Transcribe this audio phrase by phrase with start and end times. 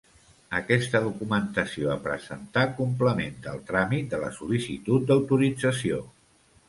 [0.59, 6.01] Aquesta documentació a presentar complementa al tràmit de la sol·licitud d'autorització.